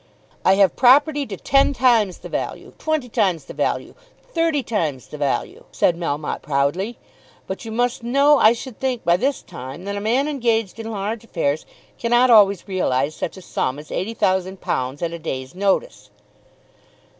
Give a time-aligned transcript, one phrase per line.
[0.43, 3.93] "I have property to ten times the value, twenty times the value,
[4.33, 6.97] thirty times the value," said Melmotte proudly;
[7.45, 10.89] "but you must know I should think by this time that a man engaged in
[10.89, 11.67] large affairs
[11.99, 16.09] cannot always realise such a sum as eighty thousand pounds at a day's notice."